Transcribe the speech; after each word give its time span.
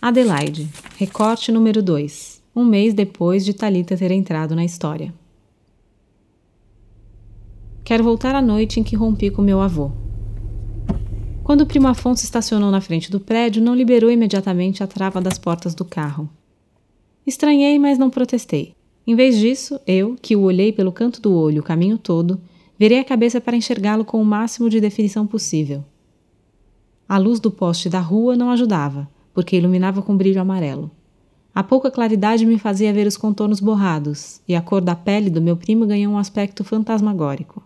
Adelaide, 0.00 0.68
recorte 0.96 1.50
número 1.50 1.82
2, 1.82 2.40
um 2.54 2.64
mês 2.64 2.94
depois 2.94 3.44
de 3.44 3.52
Talita 3.52 3.96
ter 3.96 4.12
entrado 4.12 4.54
na 4.54 4.64
história. 4.64 5.12
Quero 7.82 8.04
voltar 8.04 8.32
à 8.36 8.40
noite 8.40 8.78
em 8.78 8.84
que 8.84 8.94
rompi 8.94 9.28
com 9.28 9.42
meu 9.42 9.60
avô. 9.60 9.90
Quando 11.42 11.62
o 11.62 11.66
primo 11.66 11.88
Afonso 11.88 12.22
estacionou 12.22 12.70
na 12.70 12.80
frente 12.80 13.10
do 13.10 13.18
prédio, 13.18 13.60
não 13.60 13.74
liberou 13.74 14.08
imediatamente 14.08 14.84
a 14.84 14.86
trava 14.86 15.20
das 15.20 15.36
portas 15.36 15.74
do 15.74 15.84
carro. 15.84 16.30
Estranhei, 17.26 17.76
mas 17.76 17.98
não 17.98 18.08
protestei. 18.08 18.74
Em 19.04 19.16
vez 19.16 19.36
disso, 19.36 19.80
eu, 19.84 20.14
que 20.22 20.36
o 20.36 20.42
olhei 20.42 20.72
pelo 20.72 20.92
canto 20.92 21.20
do 21.20 21.34
olho 21.34 21.60
o 21.60 21.64
caminho 21.64 21.98
todo, 21.98 22.40
virei 22.78 23.00
a 23.00 23.04
cabeça 23.04 23.40
para 23.40 23.56
enxergá-lo 23.56 24.04
com 24.04 24.22
o 24.22 24.24
máximo 24.24 24.70
de 24.70 24.80
definição 24.80 25.26
possível. 25.26 25.84
A 27.08 27.18
luz 27.18 27.40
do 27.40 27.50
poste 27.50 27.88
da 27.88 27.98
rua 27.98 28.36
não 28.36 28.52
ajudava, 28.52 29.08
porque 29.38 29.56
iluminava 29.56 30.02
com 30.02 30.16
brilho 30.16 30.40
amarelo. 30.40 30.90
A 31.54 31.62
pouca 31.62 31.92
claridade 31.92 32.44
me 32.44 32.58
fazia 32.58 32.92
ver 32.92 33.06
os 33.06 33.16
contornos 33.16 33.60
borrados, 33.60 34.40
e 34.48 34.56
a 34.56 34.60
cor 34.60 34.80
da 34.80 34.96
pele 34.96 35.30
do 35.30 35.40
meu 35.40 35.56
primo 35.56 35.86
ganhou 35.86 36.12
um 36.12 36.18
aspecto 36.18 36.64
fantasmagórico. 36.64 37.62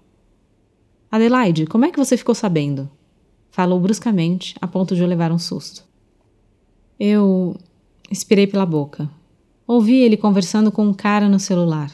Adelaide, 1.11 1.65
como 1.65 1.87
é 1.87 1.91
que 1.91 1.97
você 1.97 2.15
ficou 2.15 2.35
sabendo? 2.35 2.91
Falou 3.51 3.81
bruscamente, 3.81 4.55
a 4.61 4.69
ponto 4.69 4.95
de 4.95 5.01
eu 5.01 5.07
levar 5.07 5.33
um 5.33 5.39
susto. 5.39 5.83
Eu. 7.01 7.57
expirei 8.11 8.47
pela 8.47 8.67
boca. 8.67 9.09
Ouvi 9.67 9.95
ele 9.95 10.19
conversando 10.19 10.71
com 10.71 10.87
um 10.87 10.93
cara 10.93 11.27
no 11.27 11.41
celular. 11.41 11.91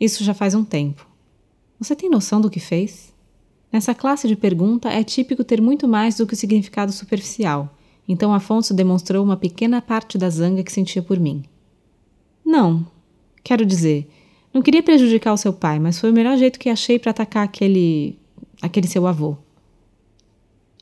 Isso 0.00 0.24
já 0.24 0.32
faz 0.32 0.54
um 0.54 0.64
tempo. 0.64 1.06
Você 1.78 1.94
tem 1.94 2.08
noção 2.08 2.40
do 2.40 2.48
que 2.48 2.58
fez? 2.58 3.12
Nessa 3.70 3.94
classe 3.94 4.26
de 4.26 4.34
pergunta 4.34 4.88
é 4.88 5.04
típico 5.04 5.44
ter 5.44 5.60
muito 5.60 5.86
mais 5.86 6.16
do 6.16 6.26
que 6.26 6.32
o 6.32 6.36
significado 6.38 6.90
superficial 6.90 7.76
então 8.10 8.34
Afonso 8.34 8.74
demonstrou 8.74 9.22
uma 9.22 9.36
pequena 9.36 9.80
parte 9.80 10.18
da 10.18 10.28
zanga 10.28 10.64
que 10.64 10.72
sentia 10.72 11.00
por 11.00 11.20
mim. 11.20 11.44
Não, 12.44 12.84
quero 13.44 13.64
dizer, 13.64 14.10
não 14.52 14.62
queria 14.62 14.82
prejudicar 14.82 15.32
o 15.32 15.36
seu 15.36 15.52
pai, 15.52 15.78
mas 15.78 16.00
foi 16.00 16.10
o 16.10 16.12
melhor 16.12 16.36
jeito 16.36 16.58
que 16.58 16.68
achei 16.68 16.98
para 16.98 17.12
atacar 17.12 17.44
aquele. 17.44 18.18
aquele 18.60 18.88
seu 18.88 19.06
avô. 19.06 19.36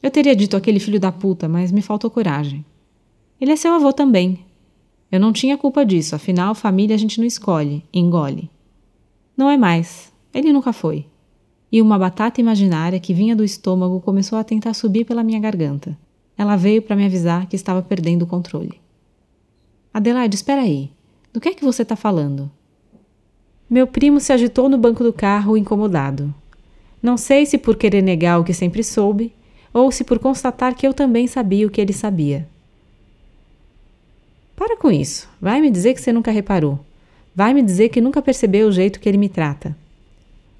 Eu 0.03 0.11
teria 0.11 0.35
dito 0.35 0.57
aquele 0.57 0.81
filho 0.81 0.99
da 0.99 1.13
puta, 1.13 1.47
mas 1.47 1.71
me 1.71 1.83
faltou 1.83 2.11
coragem. 2.11 2.65
Ele 3.39 3.53
é 3.53 3.57
seu 3.57 3.75
avô 3.75 3.93
também. 3.93 4.47
Eu 5.13 5.21
não 5.21 5.31
tinha 5.31 5.59
culpa 5.59 5.85
disso, 5.85 6.15
afinal, 6.15 6.55
família 6.55 6.97
a 6.97 6.99
gente 6.99 7.19
não 7.19 7.27
escolhe, 7.27 7.85
engole. 7.93 8.51
Não 9.37 9.51
é 9.51 9.59
mais. 9.59 10.11
Ele 10.33 10.51
nunca 10.51 10.73
foi. 10.73 11.05
E 11.71 11.83
uma 11.83 11.99
batata 11.99 12.41
imaginária 12.41 12.99
que 12.99 13.13
vinha 13.13 13.37
do 13.37 13.45
estômago 13.45 14.01
começou 14.01 14.39
a 14.39 14.45
tentar 14.45 14.73
subir 14.73 15.05
pela 15.05 15.23
minha 15.23 15.39
garganta. 15.39 15.95
Ela 16.39 16.55
veio 16.55 16.81
para 16.81 16.95
me 16.95 17.05
avisar 17.05 17.47
que 17.47 17.57
estava 17.57 17.83
perdendo 17.83 18.23
o 18.23 18.27
controle. 18.27 18.81
Adelaide, 19.93 20.37
espera 20.37 20.63
aí. 20.63 20.93
Do 21.33 21.41
que 21.41 21.49
é 21.49 21.55
que 21.55 21.65
você 21.65 21.83
está 21.83 21.97
falando? 21.97 22.49
Meu 23.69 23.89
primo 23.89 24.21
se 24.21 24.33
agitou 24.33 24.69
no 24.69 24.79
banco 24.79 25.03
do 25.03 25.13
carro, 25.13 25.57
incomodado. 25.57 26.33
Não 27.03 27.17
sei 27.17 27.45
se 27.45 27.59
por 27.59 27.77
querer 27.77 28.03
negar 28.03 28.39
o 28.39 28.45
que 28.45 28.55
sempre 28.55 28.85
soube, 28.85 29.35
ou 29.75 29.91
se 29.91 30.05
por 30.05 30.21
constatar 30.21 30.75
que 30.75 30.87
eu 30.87 30.95
também 30.95 31.27
sabia 31.27 31.67
o 31.67 31.71
que 31.71 31.81
ele 31.81 31.93
sabia. 31.93 32.49
Para 34.55 34.77
com 34.77 34.91
isso. 34.91 35.29
Vai 35.41 35.61
me 35.61 35.71
dizer 35.71 35.95
que 35.95 36.01
você 36.01 36.13
nunca 36.13 36.31
reparou. 36.31 36.79
Vai 37.35 37.53
me 37.53 37.63
dizer 37.63 37.89
que 37.89 38.01
nunca 38.01 38.23
percebeu 38.23 38.69
o 38.69 38.73
jeito 38.73 39.01
que 39.01 39.09
ele 39.09 39.19
me 39.19 39.29
trata. 39.29 39.77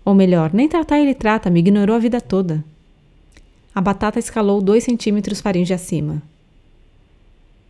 Ou 0.05 0.15
melhor, 0.15 0.51
nem 0.53 0.69
tratar 0.69 0.99
ele 1.01 1.15
trata, 1.15 1.51
me 1.51 1.61
ignorou 1.61 1.95
a 1.95 1.99
vida 1.99 2.21
toda. 2.21 2.65
A 3.75 3.81
batata 3.81 4.19
escalou 4.19 4.61
dois 4.61 4.85
centímetros 4.85 5.41
faringe 5.41 5.73
acima. 5.73 6.23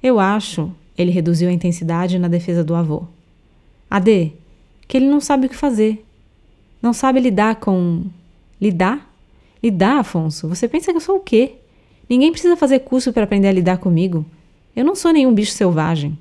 Eu 0.02 0.18
acho, 0.18 0.72
ele 0.96 1.10
reduziu 1.10 1.48
a 1.48 1.52
intensidade 1.52 2.18
na 2.18 2.28
defesa 2.28 2.62
do 2.64 2.74
avô. 2.74 3.04
Ade, 3.90 4.32
que 4.86 4.96
ele 4.96 5.06
não 5.06 5.20
sabe 5.20 5.46
o 5.46 5.48
que 5.48 5.56
fazer. 5.56 6.04
Não 6.80 6.92
sabe 6.92 7.20
lidar 7.20 7.56
com. 7.56 8.04
Lidar? 8.60 9.08
Lidar, 9.62 9.98
Afonso? 9.98 10.48
Você 10.48 10.68
pensa 10.68 10.90
que 10.92 10.96
eu 10.96 11.00
sou 11.00 11.16
o 11.16 11.20
quê? 11.20 11.54
Ninguém 12.08 12.30
precisa 12.30 12.56
fazer 12.56 12.80
curso 12.80 13.12
para 13.12 13.24
aprender 13.24 13.48
a 13.48 13.52
lidar 13.52 13.78
comigo. 13.78 14.24
Eu 14.74 14.84
não 14.84 14.94
sou 14.94 15.12
nenhum 15.12 15.34
bicho 15.34 15.52
selvagem. 15.52 16.16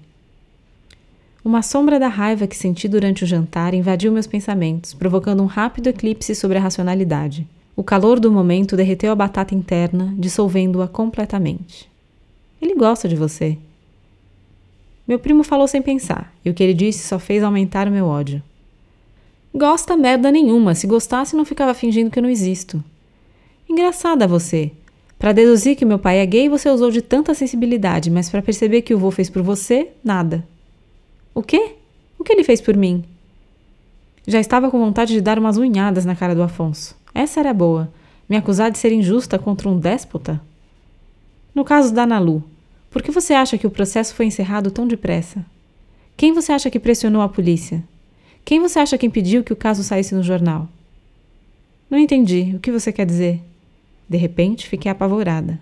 Uma 1.46 1.62
sombra 1.62 2.00
da 2.00 2.08
raiva 2.08 2.48
que 2.48 2.58
senti 2.58 2.88
durante 2.88 3.24
o 3.24 3.28
jantar 3.28 3.74
invadiu 3.74 4.12
meus 4.12 4.28
pensamentos, 4.28 4.94
provocando 4.94 5.42
um 5.42 5.46
rápido 5.46 5.88
eclipse 5.88 6.36
sobre 6.36 6.58
a 6.58 6.62
racionalidade. 6.62 7.48
O 7.78 7.84
calor 7.84 8.20
do 8.20 8.32
momento 8.32 8.76
derreteu 8.76 9.12
a 9.12 9.16
batata 9.16 9.54
interna, 9.54 10.12
dissolvendo-a 10.18 10.88
completamente. 10.88 11.88
Ele 12.60 12.74
gosta 12.74 13.08
de 13.08 13.16
você. 13.16 13.56
Meu 15.08 15.20
primo 15.20 15.44
falou 15.44 15.68
sem 15.68 15.80
pensar, 15.80 16.34
e 16.44 16.50
o 16.50 16.56
que 16.56 16.64
ele 16.64 16.74
disse 16.74 17.08
só 17.08 17.20
fez 17.20 17.44
aumentar 17.44 17.88
o 17.88 17.92
meu 17.92 18.08
ódio. 18.08 18.42
Gosta 19.54 19.96
merda 19.96 20.32
nenhuma, 20.32 20.74
se 20.74 20.88
gostasse 20.88 21.36
não 21.36 21.46
ficava 21.46 21.76
fingindo 21.76 22.10
que 22.10 22.18
eu 22.18 22.24
não 22.24 22.30
existo. 22.32 22.84
Engraçada 23.70 24.28
você. 24.28 24.72
Para 25.20 25.32
deduzir 25.32 25.76
que 25.76 25.86
meu 25.86 26.00
pai 26.00 26.18
é 26.18 26.26
gay, 26.26 26.50
você 26.50 26.72
usou 26.72 26.90
de 26.90 27.04
tanta 27.04 27.36
sensibilidade, 27.36 28.10
mas 28.10 28.28
para 28.28 28.42
perceber 28.42 28.82
que 28.82 28.96
o 28.96 28.98
vô 28.98 29.12
fez 29.12 29.30
por 29.30 29.44
você, 29.44 29.90
nada. 30.04 30.44
O 31.32 31.44
quê? 31.44 31.76
O 32.18 32.24
que 32.24 32.34
ele 32.34 32.44
fez 32.44 32.60
por 32.60 32.76
mim? 32.76 33.04
Já 34.30 34.42
estava 34.42 34.70
com 34.70 34.78
vontade 34.78 35.14
de 35.14 35.22
dar 35.22 35.40
umas 35.40 35.56
unhadas 35.56 36.04
na 36.04 36.14
cara 36.14 36.36
do 36.36 36.44
Afonso. 36.44 36.98
Essa 37.16 37.40
era 37.40 37.54
boa. 37.54 37.90
Me 38.28 38.36
acusar 38.36 38.70
de 38.70 38.78
ser 38.78 38.92
injusta 38.92 39.40
contra 39.40 39.70
um 39.70 39.80
déspota? 39.80 40.42
No 41.56 41.64
caso 41.64 41.94
da 41.94 42.06
Nalu, 42.06 42.44
por 42.92 43.02
que 43.02 43.10
você 43.10 43.34
acha 43.34 43.58
que 43.58 43.66
o 43.66 43.72
processo 43.72 44.14
foi 44.14 44.26
encerrado 44.26 44.70
tão 44.70 44.86
depressa? 44.86 45.46
Quem 46.18 46.34
você 46.34 46.52
acha 46.52 46.70
que 46.70 46.78
pressionou 46.78 47.22
a 47.22 47.30
polícia? 47.30 47.82
Quem 48.44 48.60
você 48.60 48.80
acha 48.80 48.98
que 48.98 49.06
impediu 49.06 49.46
que 49.46 49.54
o 49.54 49.56
caso 49.56 49.82
saísse 49.82 50.14
no 50.14 50.22
jornal? 50.22 50.68
Não 51.90 51.98
entendi. 51.98 52.54
O 52.54 52.60
que 52.60 52.72
você 52.72 52.92
quer 52.92 53.06
dizer? 53.06 53.42
De 54.10 54.18
repente, 54.18 54.68
fiquei 54.68 54.92
apavorada. 54.92 55.58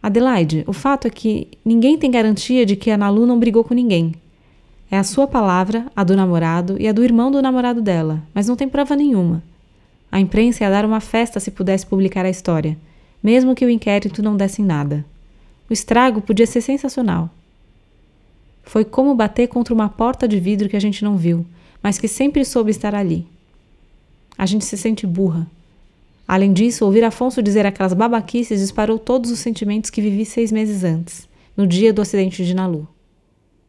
Adelaide, 0.00 0.62
o 0.68 0.72
fato 0.72 1.08
é 1.08 1.10
que 1.10 1.48
ninguém 1.64 1.98
tem 1.98 2.12
garantia 2.12 2.64
de 2.64 2.76
que 2.76 2.92
a 2.92 2.96
Nalu 2.96 3.26
não 3.26 3.40
brigou 3.40 3.64
com 3.64 3.74
ninguém. 3.74 4.14
É 4.90 4.98
a 4.98 5.04
sua 5.04 5.26
palavra, 5.28 5.86
a 5.94 6.02
do 6.02 6.16
namorado 6.16 6.76
e 6.80 6.88
a 6.88 6.92
do 6.92 7.04
irmão 7.04 7.30
do 7.30 7.40
namorado 7.40 7.80
dela, 7.80 8.20
mas 8.34 8.48
não 8.48 8.56
tem 8.56 8.68
prova 8.68 8.96
nenhuma. 8.96 9.42
A 10.10 10.18
imprensa 10.18 10.64
ia 10.64 10.70
dar 10.70 10.84
uma 10.84 11.00
festa 11.00 11.38
se 11.38 11.52
pudesse 11.52 11.86
publicar 11.86 12.24
a 12.24 12.30
história, 12.30 12.76
mesmo 13.22 13.54
que 13.54 13.64
o 13.64 13.70
inquérito 13.70 14.20
não 14.20 14.36
desse 14.36 14.60
em 14.60 14.64
nada. 14.64 15.04
O 15.68 15.72
estrago 15.72 16.20
podia 16.20 16.46
ser 16.46 16.60
sensacional. 16.60 17.30
Foi 18.64 18.84
como 18.84 19.14
bater 19.14 19.46
contra 19.46 19.72
uma 19.72 19.88
porta 19.88 20.26
de 20.26 20.40
vidro 20.40 20.68
que 20.68 20.76
a 20.76 20.80
gente 20.80 21.04
não 21.04 21.16
viu, 21.16 21.46
mas 21.80 21.96
que 21.96 22.08
sempre 22.08 22.44
soube 22.44 22.72
estar 22.72 22.92
ali. 22.92 23.26
A 24.36 24.44
gente 24.44 24.64
se 24.64 24.76
sente 24.76 25.06
burra. 25.06 25.46
Além 26.26 26.52
disso, 26.52 26.84
ouvir 26.84 27.04
Afonso 27.04 27.42
dizer 27.42 27.64
aquelas 27.64 27.92
babaquices 27.92 28.60
disparou 28.60 28.98
todos 28.98 29.30
os 29.30 29.38
sentimentos 29.38 29.90
que 29.90 30.00
vivi 30.00 30.24
seis 30.24 30.50
meses 30.50 30.82
antes, 30.82 31.28
no 31.56 31.66
dia 31.66 31.92
do 31.92 32.02
acidente 32.02 32.44
de 32.44 32.54
Nalu. 32.54 32.88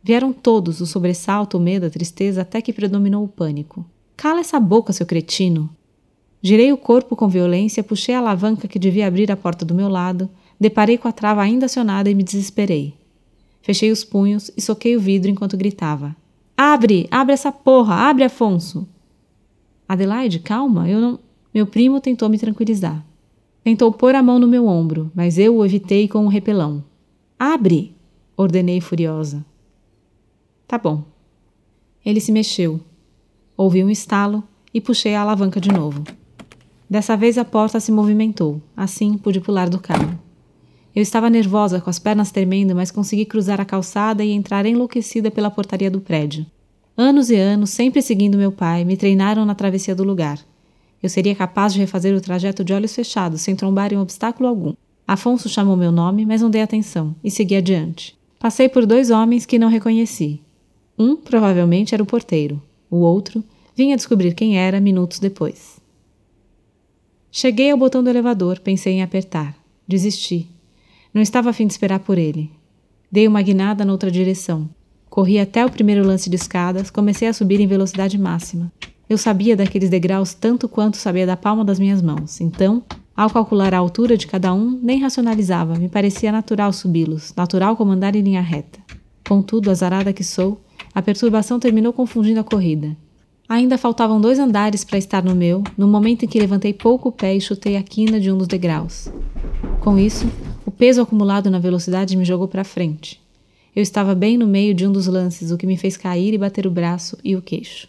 Vieram 0.04 0.34
todos, 0.34 0.82
o 0.82 0.86
sobressalto, 0.86 1.58
o 1.58 1.62
medo, 1.62 1.86
a 1.86 1.90
tristeza, 1.90 2.42
até 2.42 2.62
que 2.62 2.74
predominou 2.74 3.24
o 3.24 3.28
pânico. 3.28 3.86
Cala 4.18 4.40
essa 4.40 4.60
boca, 4.60 4.92
seu 4.92 5.06
cretino! 5.06 5.70
Girei 6.42 6.74
o 6.74 6.78
corpo 6.78 7.16
com 7.16 7.28
violência, 7.28 7.84
puxei 7.84 8.16
a 8.16 8.18
alavanca 8.18 8.68
que 8.68 8.80
devia 8.80 9.06
abrir 9.06 9.32
a 9.32 9.38
porta 9.38 9.64
do 9.64 9.76
meu 9.76 9.88
lado, 9.88 10.28
deparei 10.60 10.98
com 10.98 11.08
a 11.08 11.12
trava 11.12 11.42
ainda 11.44 11.68
acionada 11.68 12.10
e 12.10 12.16
me 12.16 12.24
desesperei. 12.24 12.96
Fechei 13.62 13.92
os 13.92 14.04
punhos 14.04 14.50
e 14.58 14.62
soquei 14.62 14.98
o 14.98 15.00
vidro 15.00 15.30
enquanto 15.30 15.56
gritava: 15.56 16.16
Abre! 16.58 17.08
Abre 17.12 17.34
essa 17.34 17.52
porra! 17.52 17.94
Abre, 17.94 18.24
Afonso! 18.24 18.88
Adelaide, 19.88 20.40
calma, 20.40 20.90
eu 20.90 21.00
não. 21.00 21.20
Meu 21.54 21.68
primo 21.68 22.00
tentou 22.00 22.30
me 22.30 22.40
tranquilizar. 22.40 23.06
Tentou 23.64 23.92
pôr 23.92 24.16
a 24.16 24.24
mão 24.24 24.40
no 24.40 24.48
meu 24.48 24.66
ombro, 24.66 25.12
mas 25.14 25.38
eu 25.38 25.58
o 25.58 25.66
evitei 25.66 26.08
com 26.08 26.26
um 26.26 26.30
repelão. 26.30 26.84
Abre! 27.38 27.94
ordenei 28.36 28.82
furiosa. 28.82 29.46
Tá 30.72 30.78
bom. 30.78 31.04
Ele 32.06 32.22
se 32.22 32.32
mexeu. 32.32 32.80
Ouvi 33.58 33.84
um 33.84 33.90
estalo 33.90 34.42
e 34.74 34.80
puxei 34.80 35.14
a 35.14 35.20
alavanca 35.20 35.60
de 35.60 35.70
novo. 35.70 36.02
Dessa 36.90 37.18
vez 37.18 37.38
a 37.38 37.44
porta 37.44 37.78
se 37.82 37.92
movimentou, 37.92 38.62
assim 38.74 39.18
pude 39.18 39.42
pular 39.42 39.70
do 39.70 39.82
carro. 39.82 40.18
Eu 40.96 41.02
estava 41.02 41.30
nervosa, 41.30 41.82
com 41.82 41.90
as 41.90 42.00
pernas 42.00 42.32
tremendo, 42.32 42.74
mas 42.74 42.90
consegui 42.90 43.26
cruzar 43.26 43.60
a 43.60 43.66
calçada 43.66 44.24
e 44.24 44.32
entrar 44.32 44.66
enlouquecida 44.66 45.30
pela 45.30 45.52
portaria 45.52 45.92
do 45.92 46.00
prédio. 46.00 46.46
Anos 46.96 47.30
e 47.30 47.36
anos, 47.36 47.72
sempre 47.72 48.02
seguindo 48.02 48.38
meu 48.38 48.54
pai, 48.54 48.86
me 48.86 48.96
treinaram 48.96 49.44
na 49.44 49.54
travessia 49.54 49.94
do 49.94 50.06
lugar. 50.06 50.40
Eu 51.04 51.10
seria 51.10 51.36
capaz 51.36 51.74
de 51.74 51.80
refazer 51.80 52.16
o 52.16 52.22
trajeto 52.22 52.64
de 52.64 52.72
olhos 52.72 52.96
fechados, 52.96 53.42
sem 53.42 53.58
trombar 53.58 53.92
em 53.92 53.98
obstáculo 53.98 54.48
algum. 54.48 54.74
Afonso 55.06 55.50
chamou 55.50 55.76
meu 55.76 55.92
nome, 55.92 56.26
mas 56.26 56.42
não 56.42 56.50
dei 56.50 56.62
atenção, 56.62 57.14
e 57.22 57.30
segui 57.30 57.58
adiante. 57.58 58.18
Passei 58.40 58.70
por 58.70 58.86
dois 58.86 59.10
homens 59.10 59.46
que 59.46 59.60
não 59.60 59.68
reconheci. 59.68 60.40
Um 61.02 61.16
provavelmente 61.16 61.96
era 61.96 62.04
o 62.04 62.06
porteiro, 62.06 62.62
o 62.88 62.98
outro 62.98 63.44
vinha 63.76 63.96
descobrir 63.96 64.36
quem 64.36 64.60
era 64.60 64.80
minutos 64.80 65.18
depois. 65.18 65.82
Cheguei 67.32 67.72
ao 67.72 67.78
botão 67.78 68.04
do 68.04 68.10
elevador, 68.12 68.60
pensei 68.60 68.94
em 68.94 69.02
apertar. 69.02 69.58
Desisti. 69.88 70.48
Não 71.12 71.20
estava 71.20 71.50
a 71.50 71.54
fim 71.54 71.66
de 71.66 71.74
esperar 71.74 72.02
por 72.02 72.20
ele. 72.20 72.52
Dei 73.12 73.28
uma 73.28 73.42
guinada 73.42 73.84
noutra 73.84 74.12
direção. 74.12 74.70
Corri 75.10 75.40
até 75.40 75.66
o 75.66 75.72
primeiro 75.72 76.06
lance 76.06 76.30
de 76.30 76.36
escadas, 76.36 76.92
comecei 76.92 77.28
a 77.28 77.34
subir 77.34 77.60
em 77.60 77.66
velocidade 77.66 78.16
máxima. 78.20 78.72
Eu 79.10 79.18
sabia 79.18 79.56
daqueles 79.56 79.90
degraus 79.90 80.36
tanto 80.36 80.70
quanto 80.70 80.98
sabia 80.98 81.26
da 81.26 81.36
palma 81.36 81.66
das 81.66 81.80
minhas 81.80 82.00
mãos, 82.00 82.40
então, 82.40 82.84
ao 83.18 83.32
calcular 83.32 83.74
a 83.74 83.80
altura 83.80 84.16
de 84.16 84.28
cada 84.28 84.54
um, 84.54 84.80
nem 84.84 85.00
racionalizava, 85.00 85.80
me 85.80 85.90
parecia 85.90 86.32
natural 86.32 86.72
subi-los, 86.72 87.34
natural 87.36 87.76
comandar 87.76 88.16
em 88.16 88.22
linha 88.22 88.42
reta. 88.42 88.80
Contudo, 89.28 89.72
azarada 89.72 90.14
que 90.14 90.24
sou, 90.24 90.62
a 90.94 91.02
perturbação 91.02 91.60
terminou 91.60 91.94
confundindo 91.94 92.40
a 92.40 92.44
corrida. 92.44 92.96
Ainda 93.48 93.78
faltavam 93.78 94.22
dois 94.22 94.40
andares 94.40 94.84
para 94.84 94.98
estar 94.98 95.24
no 95.24 95.36
meu, 95.36 95.64
no 95.78 95.88
momento 95.88 96.24
em 96.24 96.28
que 96.28 96.40
levantei 96.40 96.74
pouco 96.74 97.10
o 97.10 97.12
pé 97.12 97.36
e 97.36 97.42
chutei 97.42 97.76
a 97.76 97.84
quina 97.84 98.20
de 98.20 98.32
um 98.32 98.38
dos 98.38 98.48
degraus. 98.48 99.12
Com 99.82 99.98
isso, 99.98 100.26
o 100.66 100.72
peso 100.72 101.02
acumulado 101.02 101.50
na 101.50 101.60
velocidade 101.60 102.16
me 102.16 102.24
jogou 102.24 102.48
para 102.48 102.64
frente. 102.64 103.20
Eu 103.76 103.82
estava 103.82 104.16
bem 104.16 104.38
no 104.38 104.48
meio 104.48 104.74
de 104.74 104.86
um 104.86 104.92
dos 104.92 105.08
lances, 105.08 105.52
o 105.52 105.58
que 105.58 105.68
me 105.68 105.78
fez 105.78 105.98
cair 105.98 106.34
e 106.34 106.38
bater 106.38 106.68
o 106.68 106.72
braço 106.72 107.18
e 107.24 107.36
o 107.36 107.42
queixo. 107.42 107.88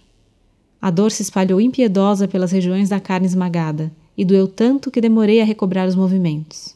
A 0.81 0.91
dor 0.91 1.13
se 1.13 1.23
espalhou 1.23 1.61
impiedosa 1.61 2.27
pelas 2.27 2.51
regiões 2.51 2.89
da 2.89 2.99
carne 2.99 3.27
esmagada 3.27 3.93
e 4.17 4.25
doeu 4.25 4.49
tanto 4.49 4.91
que 4.91 5.01
demorei 5.01 5.41
a 5.41 5.45
recobrar 5.45 5.87
os 5.87 5.95
movimentos. 5.95 6.75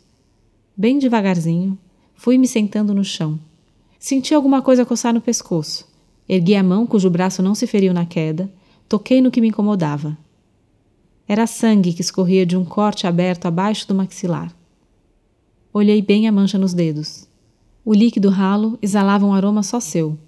Bem 0.76 0.98
devagarzinho, 0.98 1.76
fui 2.14 2.38
me 2.38 2.46
sentando 2.46 2.94
no 2.94 3.04
chão. 3.04 3.38
Senti 3.98 4.34
alguma 4.34 4.62
coisa 4.62 4.86
coçar 4.86 5.12
no 5.12 5.20
pescoço. 5.20 5.86
Ergui 6.28 6.54
a 6.54 6.62
mão, 6.62 6.86
cujo 6.86 7.08
braço 7.08 7.42
não 7.42 7.54
se 7.54 7.66
feriu 7.66 7.94
na 7.94 8.04
queda, 8.04 8.50
toquei 8.88 9.20
no 9.20 9.30
que 9.30 9.40
me 9.40 9.48
incomodava. 9.48 10.16
Era 11.28 11.46
sangue 11.46 11.92
que 11.92 12.00
escorria 12.00 12.46
de 12.46 12.56
um 12.56 12.64
corte 12.64 13.06
aberto 13.06 13.46
abaixo 13.46 13.86
do 13.86 13.94
maxilar. 13.94 14.54
Olhei 15.72 16.00
bem 16.00 16.26
a 16.26 16.32
mancha 16.32 16.58
nos 16.58 16.72
dedos. 16.72 17.28
O 17.84 17.92
líquido 17.92 18.28
ralo 18.28 18.78
exalava 18.80 19.26
um 19.26 19.32
aroma 19.32 19.62
só 19.62 19.78
seu, 19.78 20.18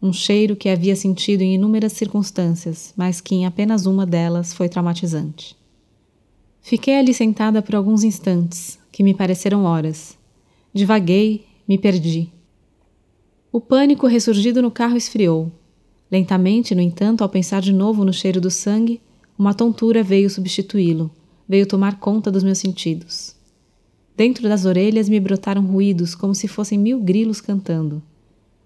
um 0.00 0.12
cheiro 0.12 0.56
que 0.56 0.68
havia 0.68 0.96
sentido 0.96 1.42
em 1.42 1.54
inúmeras 1.54 1.92
circunstâncias, 1.92 2.92
mas 2.96 3.20
que 3.20 3.34
em 3.34 3.46
apenas 3.46 3.86
uma 3.86 4.04
delas 4.04 4.52
foi 4.52 4.68
traumatizante. 4.68 5.56
Fiquei 6.60 6.98
ali 6.98 7.14
sentada 7.14 7.62
por 7.62 7.74
alguns 7.74 8.04
instantes, 8.04 8.78
que 8.90 9.02
me 9.02 9.14
pareceram 9.14 9.64
horas. 9.64 10.16
Divaguei, 10.72 11.44
me 11.66 11.78
perdi. 11.78 12.30
O 13.54 13.60
pânico 13.60 14.06
ressurgido 14.06 14.62
no 14.62 14.70
carro 14.70 14.96
esfriou. 14.96 15.52
Lentamente, 16.10 16.74
no 16.74 16.80
entanto, 16.80 17.20
ao 17.20 17.28
pensar 17.28 17.60
de 17.60 17.70
novo 17.70 18.02
no 18.02 18.10
cheiro 18.10 18.40
do 18.40 18.50
sangue, 18.50 18.98
uma 19.38 19.52
tontura 19.52 20.02
veio 20.02 20.30
substituí-lo, 20.30 21.10
veio 21.46 21.66
tomar 21.66 21.98
conta 21.98 22.30
dos 22.30 22.42
meus 22.42 22.56
sentidos. 22.56 23.36
Dentro 24.16 24.48
das 24.48 24.64
orelhas 24.64 25.06
me 25.06 25.20
brotaram 25.20 25.66
ruídos 25.66 26.14
como 26.14 26.34
se 26.34 26.48
fossem 26.48 26.78
mil 26.78 26.98
grilos 26.98 27.42
cantando. 27.42 28.02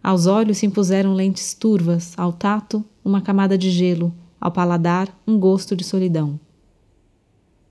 Aos 0.00 0.26
olhos 0.26 0.58
se 0.58 0.66
impuseram 0.66 1.14
lentes 1.14 1.52
turvas, 1.52 2.12
ao 2.16 2.32
tato, 2.32 2.84
uma 3.04 3.20
camada 3.20 3.58
de 3.58 3.72
gelo, 3.72 4.14
ao 4.40 4.52
paladar, 4.52 5.12
um 5.26 5.36
gosto 5.36 5.74
de 5.74 5.82
solidão. 5.82 6.38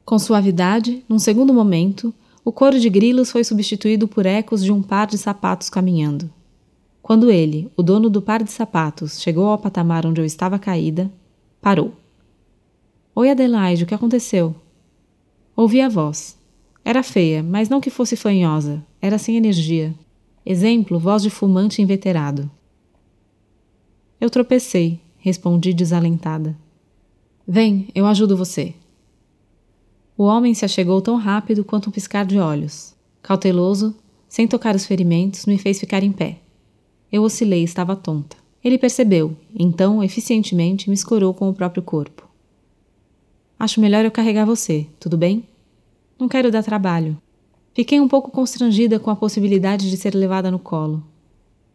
Com 0.04 0.20
suavidade, 0.20 1.02
num 1.08 1.18
segundo 1.18 1.54
momento, 1.54 2.14
o 2.44 2.52
coro 2.52 2.78
de 2.78 2.90
grilos 2.90 3.32
foi 3.32 3.46
substituído 3.46 4.06
por 4.06 4.26
ecos 4.26 4.62
de 4.62 4.72
um 4.74 4.82
par 4.82 5.08
de 5.08 5.18
sapatos 5.18 5.70
caminhando. 5.70 6.30
Quando 7.06 7.30
ele, 7.30 7.72
o 7.78 7.84
dono 7.84 8.10
do 8.10 8.20
par 8.20 8.42
de 8.42 8.50
sapatos, 8.50 9.22
chegou 9.22 9.46
ao 9.46 9.60
patamar 9.60 10.08
onde 10.08 10.20
eu 10.20 10.26
estava 10.26 10.58
caída, 10.58 11.14
parou. 11.62 11.94
Oi, 13.14 13.30
Adelaide, 13.30 13.84
o 13.84 13.86
que 13.86 13.94
aconteceu? 13.94 14.56
Ouvi 15.56 15.82
a 15.82 15.88
voz. 15.88 16.36
Era 16.84 17.04
feia, 17.04 17.44
mas 17.44 17.70
não 17.70 17.80
que 17.80 17.92
fosse 17.92 18.16
fanhosa, 18.16 18.84
era 19.00 19.20
sem 19.20 19.38
energia. 19.38 19.94
Exemplo, 20.44 20.98
voz 20.98 21.22
de 21.22 21.30
fumante 21.30 21.80
inveterado. 21.80 22.50
Eu 24.20 24.32
tropecei, 24.32 25.00
respondi 25.20 25.76
desalentada. 25.76 26.58
Vem, 27.48 27.88
eu 27.94 28.08
ajudo 28.08 28.36
você. 28.36 28.74
O 30.18 30.24
homem 30.24 30.56
se 30.56 30.66
achegou 30.66 31.00
tão 31.04 31.18
rápido 31.18 31.64
quanto 31.64 31.90
um 31.90 31.94
piscar 31.94 32.26
de 32.26 32.40
olhos. 32.40 32.96
Cauteloso, 33.22 33.96
sem 34.28 34.48
tocar 34.48 34.76
os 34.76 34.88
ferimentos, 34.88 35.46
me 35.46 35.60
fez 35.60 35.80
ficar 35.80 36.02
em 36.02 36.12
pé. 36.12 36.40
Eu 37.16 37.24
oscilei, 37.24 37.64
estava 37.64 37.96
tonta. 37.96 38.36
Ele 38.62 38.78
percebeu, 38.78 39.38
então, 39.58 40.04
eficientemente, 40.04 40.90
me 40.90 40.96
escorou 40.96 41.34
com 41.34 41.48
o 41.48 41.54
próprio 41.54 41.82
corpo. 41.82 42.28
Acho 43.58 43.80
melhor 43.80 44.04
eu 44.04 44.12
carregar 44.12 44.44
você, 44.44 44.86
tudo 45.00 45.16
bem? 45.16 45.46
Não 46.20 46.28
quero 46.28 46.52
dar 46.52 46.62
trabalho. 46.62 47.18
Fiquei 47.74 48.02
um 48.02 48.08
pouco 48.10 48.30
constrangida 48.30 49.00
com 49.00 49.10
a 49.10 49.16
possibilidade 49.16 49.90
de 49.90 49.96
ser 49.96 50.14
levada 50.14 50.52
no 50.52 50.60
colo. 50.60 51.02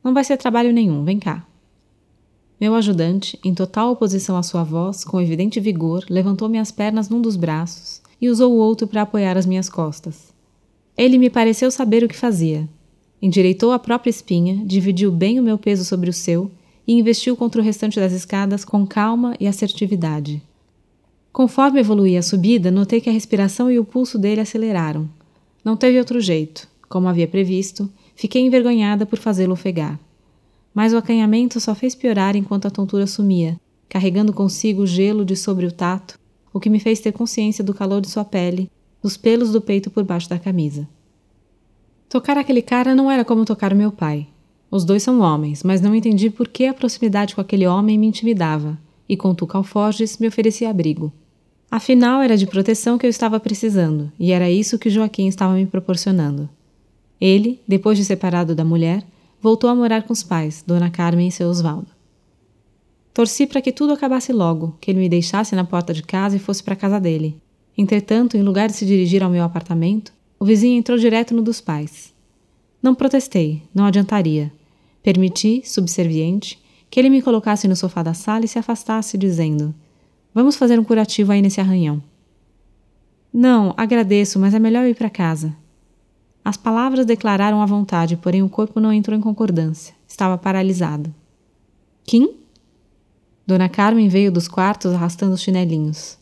Não 0.05 0.13
vai 0.13 0.25
ser 0.25 0.37
trabalho 0.37 0.75
nenhum, 0.75 1.05
vem 1.05 1.19
cá. 1.19 1.47
Meu 2.61 2.75
ajudante, 2.75 3.41
em 3.43 3.55
total 3.55 3.93
oposição 3.93 4.37
à 4.37 4.43
sua 4.43 4.63
voz, 4.63 5.05
com 5.05 5.23
evidente 5.23 5.59
vigor, 5.59 6.05
levantou 6.11 6.51
minhas 6.51 6.71
pernas 6.71 7.09
num 7.09 7.23
dos 7.23 7.37
braços 7.37 8.03
e 8.21 8.29
usou 8.29 8.53
o 8.53 8.59
outro 8.59 8.87
para 8.87 9.01
apoiar 9.01 9.39
as 9.39 9.47
minhas 9.47 9.71
costas. 9.71 10.35
Ele 10.99 11.17
me 11.17 11.31
pareceu 11.31 11.71
saber 11.71 12.05
o 12.05 12.09
que 12.09 12.15
fazia. 12.15 12.69
Endireitou 13.23 13.73
a 13.73 13.79
própria 13.79 14.11
espinha, 14.11 14.65
dividiu 14.65 15.13
bem 15.13 15.39
o 15.39 15.43
meu 15.43 15.59
peso 15.59 15.85
sobre 15.85 16.09
o 16.09 16.13
seu 16.13 16.51
e 16.87 16.95
investiu 16.95 17.37
contra 17.37 17.61
o 17.61 17.65
restante 17.65 18.01
das 18.01 18.13
escadas 18.13 18.65
com 18.65 18.87
calma 18.87 19.35
e 19.39 19.47
assertividade. 19.47 20.43
Conforme 21.33 21.81
evoluí 21.81 22.17
a 22.17 22.23
subida, 22.23 22.71
notei 22.71 23.01
que 23.01 23.09
a 23.11 23.13
respiração 23.13 23.71
e 23.71 23.79
o 23.79 23.85
pulso 23.85 24.19
dele 24.19 24.41
aceleraram. 24.41 25.09
Não 25.65 25.77
teve 25.77 25.99
outro 25.99 26.21
jeito. 26.21 26.69
Como 26.89 27.07
havia 27.07 27.29
previsto, 27.29 27.89
fiquei 28.17 28.43
envergonhada 28.43 29.07
por 29.07 29.19
fazê-lo 29.19 29.53
ofegar. 29.53 30.01
Mas 30.75 30.93
o 30.93 30.97
acanhamento 30.97 31.61
só 31.61 31.75
fez 31.75 31.95
piorar 31.95 32.35
enquanto 32.35 32.67
a 32.67 32.71
tontura 32.71 33.07
sumia, 33.07 33.61
carregando 33.89 34.33
consigo 34.33 34.83
o 34.83 34.87
gelo 34.87 35.25
de 35.25 35.37
sobre 35.37 35.67
o 35.67 35.73
tato, 35.73 36.19
o 36.53 36.59
que 36.59 36.71
me 36.71 36.81
fez 36.81 36.99
ter 36.99 37.13
consciência 37.13 37.63
do 37.63 37.75
calor 37.75 38.01
de 38.01 38.11
sua 38.11 38.25
pele, 38.25 38.69
dos 39.03 39.17
pelos 39.17 39.53
do 39.53 39.61
peito 39.61 39.91
por 39.91 40.03
baixo 40.03 40.29
da 40.29 40.39
camisa. 40.39 40.89
Tocar 42.11 42.37
aquele 42.37 42.61
cara 42.61 42.93
não 42.93 43.09
era 43.09 43.25
como 43.25 43.45
tocar 43.45 43.73
meu 43.73 43.93
pai. 43.93 44.27
Os 44.69 44.85
dois 44.85 45.01
são 45.01 45.21
homens, 45.21 45.63
mas 45.63 45.81
não 45.81 45.95
entendi 45.95 46.29
por 46.29 46.49
que 46.49 46.67
a 46.67 46.75
proximidade 46.75 47.37
com 47.37 47.41
aquele 47.41 47.69
homem 47.69 47.97
me 47.97 48.09
intimidava, 48.09 48.77
e 49.09 49.17
com 49.17 49.33
tu 49.33 49.49
alforjes 49.53 50.19
me 50.19 50.27
oferecia 50.27 50.69
abrigo. 50.69 51.13
Afinal, 51.71 52.21
era 52.21 52.37
de 52.37 52.49
proteção 52.49 52.99
que 52.99 53.07
eu 53.07 53.11
estava 53.11 53.39
precisando, 53.39 54.11
e 54.19 54.33
era 54.33 54.51
isso 54.51 54.77
que 54.77 54.91
Joaquim 54.91 55.29
estava 55.29 55.55
me 55.55 55.67
proporcionando. 55.67 56.51
Ele, 57.21 57.61
depois 57.67 57.97
de 57.97 58.05
separado 58.05 58.57
da 58.57 58.65
mulher, 58.65 59.05
voltou 59.41 59.71
a 59.71 59.75
morar 59.77 60.03
com 60.03 60.13
os 60.13 60.25
pais, 60.25 60.65
Dona 60.67 60.91
Carmen 60.91 61.29
e 61.29 61.33
seu 61.33 61.49
Osvaldo. 61.49 61.93
Torci 63.15 63.47
para 63.47 63.63
que 63.63 63.71
tudo 63.71 63.93
acabasse 63.93 64.33
logo, 64.33 64.77
que 64.81 64.91
ele 64.91 64.99
me 64.99 65.09
deixasse 65.09 65.55
na 65.55 65.63
porta 65.63 65.95
de 65.95 66.03
casa 66.03 66.35
e 66.35 66.41
fosse 66.41 66.61
para 66.61 66.75
a 66.75 66.77
casa 66.77 66.99
dele. 66.99 67.41
Entretanto, 67.79 68.37
em 68.37 68.43
lugar 68.43 68.69
de 68.69 68.75
se 68.75 68.85
dirigir 68.85 69.23
ao 69.23 69.31
meu 69.31 69.45
apartamento, 69.45 70.13
o 70.41 70.45
vizinho 70.47 70.79
entrou 70.79 70.97
direto 70.97 71.35
no 71.35 71.43
dos 71.43 71.61
pais. 71.61 72.15
Não 72.83 72.95
protestei, 72.95 73.63
não 73.75 73.85
adiantaria. 73.85 74.51
Permiti, 75.03 75.61
subserviente, 75.67 76.59
que 76.89 76.99
ele 76.99 77.11
me 77.11 77.21
colocasse 77.21 77.69
no 77.69 77.77
sofá 77.77 78.03
da 78.03 78.15
sala 78.15 78.47
e 78.47 78.49
se 78.49 78.59
afastasse, 78.59 79.19
dizendo: 79.19 79.75
Vamos 80.33 80.57
fazer 80.57 80.81
um 80.81 80.85
curativo 80.85 81.31
aí 81.31 81.43
nesse 81.43 81.61
arranhão. 81.61 82.03
Não, 83.31 83.75
agradeço, 83.77 84.39
mas 84.39 84.55
é 84.55 84.59
melhor 84.59 84.87
ir 84.87 84.97
para 84.97 85.11
casa. 85.11 85.55
As 86.43 86.57
palavras 86.57 87.05
declararam 87.05 87.61
a 87.61 87.67
vontade, 87.67 88.17
porém 88.17 88.43
o 88.43 88.49
corpo 88.49 88.81
não 88.81 88.93
entrou 88.93 89.17
em 89.17 89.21
concordância. 89.21 89.95
Estava 90.09 90.39
paralisado. 90.39 91.15
Kim? 92.03 92.31
Dona 93.47 93.69
Carmen 93.69 94.09
veio 94.09 94.33
dos 94.33 94.49
quartos 94.49 94.95
arrastando 94.95 95.35
os 95.35 95.43
chinelinhos. 95.43 96.19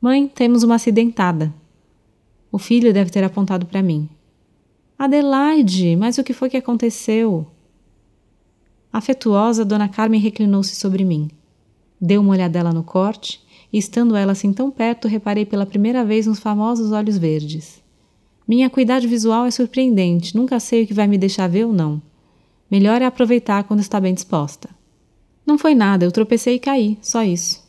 Mãe, 0.00 0.26
temos 0.26 0.62
uma 0.62 0.76
acidentada. 0.76 1.52
O 2.54 2.58
filho 2.58 2.94
deve 2.94 3.10
ter 3.10 3.24
apontado 3.24 3.66
para 3.66 3.82
mim. 3.82 4.08
Adelaide, 4.96 5.96
mas 5.96 6.18
o 6.18 6.22
que 6.22 6.32
foi 6.32 6.48
que 6.48 6.56
aconteceu? 6.56 7.48
Afetuosa, 8.92 9.64
Dona 9.64 9.88
Carmen 9.88 10.20
reclinou-se 10.20 10.76
sobre 10.76 11.04
mim. 11.04 11.28
Dei 12.00 12.16
uma 12.16 12.30
olhadela 12.30 12.72
no 12.72 12.84
corte 12.84 13.44
e, 13.72 13.78
estando 13.78 14.14
ela 14.14 14.30
assim 14.30 14.52
tão 14.52 14.70
perto, 14.70 15.08
reparei 15.08 15.44
pela 15.44 15.66
primeira 15.66 16.04
vez 16.04 16.28
nos 16.28 16.38
famosos 16.38 16.92
olhos 16.92 17.18
verdes. 17.18 17.82
Minha 18.46 18.68
acuidade 18.68 19.08
visual 19.08 19.46
é 19.46 19.50
surpreendente, 19.50 20.36
nunca 20.36 20.60
sei 20.60 20.84
o 20.84 20.86
que 20.86 20.94
vai 20.94 21.08
me 21.08 21.18
deixar 21.18 21.48
ver 21.48 21.64
ou 21.64 21.72
não. 21.72 22.00
Melhor 22.70 23.02
é 23.02 23.04
aproveitar 23.04 23.64
quando 23.64 23.80
está 23.80 23.98
bem 23.98 24.14
disposta. 24.14 24.70
Não 25.44 25.58
foi 25.58 25.74
nada, 25.74 26.04
eu 26.04 26.12
tropecei 26.12 26.54
e 26.54 26.60
caí, 26.60 26.98
só 27.02 27.24
isso. 27.24 27.64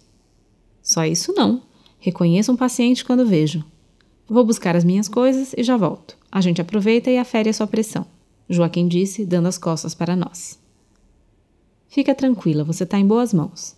Só 0.79 1.03
isso 1.03 1.33
não. 1.33 1.63
Reconheço 1.97 2.51
um 2.51 2.55
paciente 2.55 3.03
quando 3.03 3.25
vejo. 3.25 3.65
Vou 4.27 4.44
buscar 4.44 4.75
as 4.75 4.84
minhas 4.84 5.08
coisas 5.08 5.53
e 5.55 5.63
já 5.63 5.77
volto. 5.77 6.17
A 6.32 6.41
gente 6.41 6.62
aproveita 6.62 7.12
e 7.12 7.17
afere 7.17 7.50
a 7.50 7.53
sua 7.53 7.67
pressão. 7.67 8.05
Joaquim 8.50 8.88
disse, 8.88 9.25
dando 9.25 9.48
as 9.48 9.58
costas 9.58 9.94
para 9.94 10.15
nós. 10.15 10.60
Fica 11.88 12.13
tranquila, 12.15 12.63
você 12.63 12.84
está 12.84 13.00
em 13.00 13.08
boas 13.08 13.34
mãos. 13.34 13.75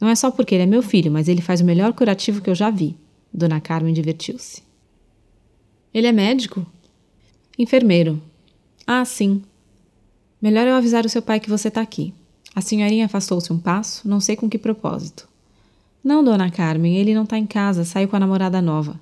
Não 0.00 0.08
é 0.08 0.14
só 0.14 0.30
porque 0.30 0.54
ele 0.54 0.64
é 0.64 0.66
meu 0.66 0.82
filho, 0.82 1.12
mas 1.12 1.28
ele 1.28 1.42
faz 1.42 1.60
o 1.60 1.64
melhor 1.64 1.92
curativo 1.92 2.40
que 2.40 2.48
eu 2.48 2.54
já 2.54 2.70
vi. 2.70 2.96
Dona 3.32 3.60
Carmen 3.60 3.92
divertiu-se. 3.92 4.62
Ele 5.92 6.06
é 6.06 6.12
médico? 6.12 6.66
Enfermeiro. 7.58 8.20
Ah, 8.86 9.04
sim. 9.04 9.42
Melhor 10.40 10.66
eu 10.66 10.74
avisar 10.74 11.04
o 11.04 11.08
seu 11.08 11.20
pai 11.20 11.38
que 11.38 11.50
você 11.50 11.68
está 11.68 11.82
aqui. 11.82 12.14
A 12.54 12.60
senhorinha 12.60 13.04
afastou-se 13.04 13.52
um 13.52 13.58
passo, 13.58 14.08
não 14.08 14.18
sei 14.18 14.34
com 14.34 14.48
que 14.48 14.58
propósito. 14.58 15.28
Não, 16.02 16.24
dona 16.24 16.50
Carmen, 16.50 16.96
ele 16.96 17.14
não 17.14 17.24
está 17.24 17.38
em 17.38 17.46
casa, 17.46 17.84
saiu 17.84 18.08
com 18.08 18.16
a 18.16 18.20
namorada 18.20 18.62
nova. 18.62 18.98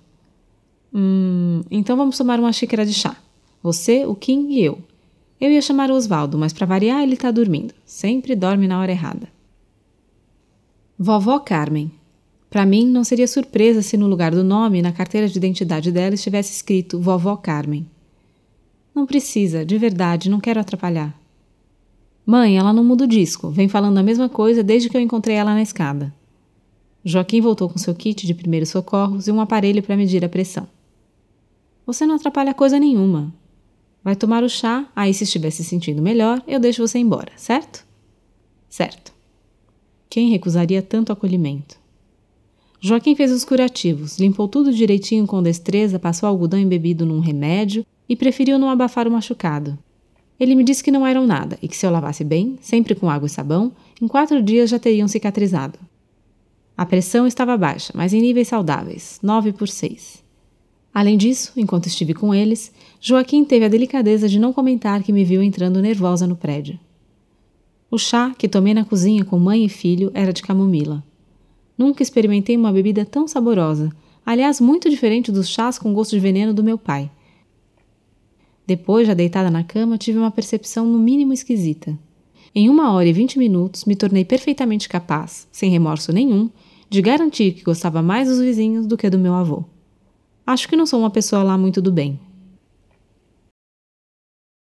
Hum, 0.93 1.63
então 1.71 1.97
vamos 1.97 2.17
tomar 2.17 2.39
uma 2.41 2.53
xícara 2.53 2.85
de 2.85 2.95
chá. 2.95 3.17
Você, 3.63 4.07
o 4.07 4.15
Kim 4.15 4.51
e 4.51 4.63
eu. 4.63 4.79
Eu 5.41 5.51
ia 5.51 5.63
chamar 5.63 5.91
o 5.91 5.95
Osvaldo, 5.95 6.37
mas 6.37 6.53
para 6.53 6.67
variar 6.67 7.03
ele 7.03 7.15
está 7.15 7.31
dormindo. 7.31 7.75
Sempre 7.85 8.35
dorme 8.35 8.67
na 8.67 8.81
hora 8.81 8.93
errada. 8.93 9.29
Vovó 10.99 11.39
Carmen. 11.39 11.91
Para 12.51 12.67
mim, 12.67 12.87
não 12.87 13.05
seria 13.05 13.29
surpresa 13.29 13.83
se 13.83 13.97
no 13.97 14.07
lugar 14.07 14.33
do 14.33 14.43
nome, 14.43 14.83
na 14.83 14.91
carteira 14.91 15.29
de 15.29 15.37
identidade 15.37 15.93
dela, 15.93 16.15
estivesse 16.15 16.53
escrito 16.53 16.99
Vovó 16.99 17.37
Carmen. 17.37 17.87
Não 18.95 19.07
precisa, 19.07 19.65
de 19.65 19.79
verdade, 19.79 20.31
não 20.31 20.41
quero 20.41 20.59
atrapalhar. 20.59 21.17
Mãe, 22.27 22.59
ela 22.59 22.73
não 22.73 22.83
muda 22.83 23.05
o 23.05 23.09
disco, 23.09 23.49
vem 23.49 23.69
falando 23.69 23.99
a 23.99 24.03
mesma 24.03 24.29
coisa 24.29 24.63
desde 24.63 24.89
que 24.89 24.97
eu 24.97 25.01
encontrei 25.01 25.37
ela 25.37 25.55
na 25.55 25.63
escada. 25.63 26.13
Joaquim 27.05 27.41
voltou 27.41 27.69
com 27.69 27.79
seu 27.79 27.95
kit 27.95 28.27
de 28.27 28.35
primeiros 28.35 28.71
socorros 28.71 29.29
e 29.29 29.33
um 29.33 29.41
aparelho 29.41 29.83
para 29.83 29.97
medir 29.97 30.25
a 30.25 30.29
pressão. 30.29 30.67
Você 31.89 32.05
não 32.05 32.17
atrapalha 32.17 32.53
coisa 32.53 32.79
nenhuma. 32.79 33.33
Vai 34.05 34.15
tomar 34.15 34.45
o 34.45 34.49
chá, 34.49 34.87
aí 34.95 35.15
se 35.15 35.25
estiver 35.25 35.49
se 35.49 35.65
sentindo 35.65 36.03
melhor, 36.03 36.43
eu 36.47 36.61
deixo 36.61 36.87
você 36.87 36.99
embora, 36.99 37.33
certo? 37.35 37.83
Certo. 38.69 39.11
Quem 40.11 40.29
recusaria 40.29 40.83
tanto 40.83 41.15
acolhimento? 41.15 41.79
Joaquim 42.79 43.17
fez 43.17 43.33
os 43.33 43.43
curativos, 43.43 44.19
limpou 44.19 44.47
tudo 44.47 44.71
direitinho 44.71 45.27
com 45.27 45.43
destreza, 45.43 45.99
passou 45.99 46.29
algodão 46.29 46.61
embebido 46.61 47.07
num 47.07 47.21
remédio 47.21 47.87
e 48.07 48.15
preferiu 48.15 48.59
não 48.59 48.69
abafar 48.69 49.09
o 49.09 49.11
machucado. 49.11 49.79
Ele 50.39 50.55
me 50.55 50.65
disse 50.65 50.85
que 50.85 50.91
não 50.91 51.07
eram 51.07 51.27
nada 51.27 51.59
e 51.63 51.67
que 51.67 51.77
se 51.77 51.87
eu 51.87 51.91
lavasse 51.91 52.23
bem, 52.23 52.59
sempre 52.61 52.95
com 52.95 53.09
água 53.09 53.29
e 53.29 53.31
sabão, 53.31 53.73
em 53.99 54.07
quatro 54.07 54.43
dias 54.43 54.69
já 54.69 54.79
teriam 54.79 55.09
cicatrizado. 55.09 55.79
A 56.77 56.85
pressão 56.85 57.27
estava 57.27 57.57
baixa, 57.57 57.95
mas 57.97 58.13
em 58.13 58.21
níveis 58.21 58.49
saudáveis, 58.49 59.19
9 59.23 59.55
por 59.55 59.69
6. 59.69 60.28
Além 60.99 61.17
disso, 61.17 61.53
enquanto 61.57 61.87
estive 61.87 62.13
com 62.13 62.35
eles, 62.35 62.73
Joaquim 63.01 63.45
teve 63.45 63.65
a 63.65 63.69
delicadeza 63.69 64.29
de 64.29 64.37
não 64.37 64.53
comentar 64.53 65.01
que 65.01 65.13
me 65.13 65.23
viu 65.23 65.41
entrando 65.41 65.81
nervosa 65.81 66.27
no 66.27 66.35
prédio. 66.35 66.77
O 67.89 67.97
chá 67.97 68.35
que 68.37 68.49
tomei 68.49 68.75
na 68.75 68.85
cozinha 68.85 69.25
com 69.25 69.39
mãe 69.39 69.65
e 69.65 69.69
filho 69.69 70.11
era 70.13 70.33
de 70.33 70.43
camomila. 70.43 71.05
Nunca 71.79 72.03
experimentei 72.03 72.57
uma 72.57 72.73
bebida 72.73 73.05
tão 73.05 73.29
saborosa, 73.29 73.93
aliás, 74.27 74.61
muito 74.61 74.91
diferente 74.91 75.31
dos 75.31 75.49
chás 75.49 75.79
com 75.79 75.95
gosto 75.95 76.17
de 76.17 76.21
veneno 76.21 76.53
do 76.53 76.65
meu 76.65 76.77
pai. 76.77 77.09
Depois, 78.67 79.07
já 79.07 79.15
deitada 79.15 79.53
na 79.53 79.63
cama, 79.63 79.99
tive 79.99 80.19
uma 80.19 80.33
percepção 80.33 80.85
no 80.85 80.99
mínimo 80.99 81.33
esquisita. 81.33 81.97
Em 82.53 82.69
uma 82.69 82.91
hora 82.91 83.07
e 83.07 83.13
vinte 83.13 83.39
minutos, 83.39 83.85
me 83.85 83.95
tornei 83.95 84.25
perfeitamente 84.25 84.89
capaz, 84.89 85.47
sem 85.53 85.71
remorso 85.71 86.13
nenhum, 86.13 86.51
de 86.91 87.01
garantir 87.01 87.53
que 87.53 87.63
gostava 87.63 88.03
mais 88.03 88.29
dos 88.29 88.41
vizinhos 88.41 88.85
do 88.85 88.97
que 88.97 89.09
do 89.09 89.17
meu 89.17 89.35
avô. 89.35 89.63
Acho 90.49 90.67
que 90.67 90.77
não 90.77 90.87
sou 90.87 91.01
uma 91.01 91.11
pessoa 91.11 91.43
lá 91.43 91.59
muito 91.59 91.83
do 91.83 91.93
bem. 91.93 92.19